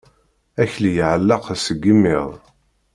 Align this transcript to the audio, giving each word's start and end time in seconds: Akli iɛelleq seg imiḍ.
Akli 0.63 0.91
iɛelleq 1.01 1.45
seg 1.65 1.81
imiḍ. 1.91 2.29